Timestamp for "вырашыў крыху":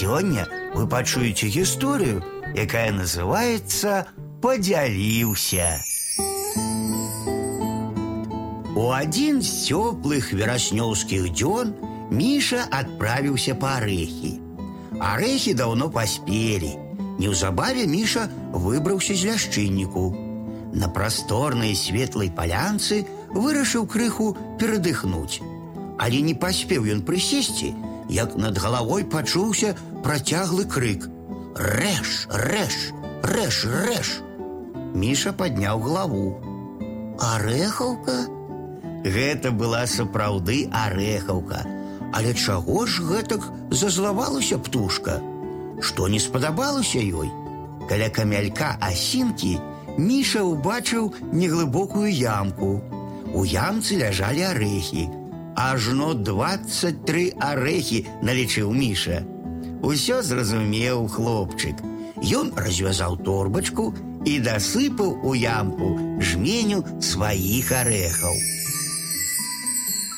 23.33-24.37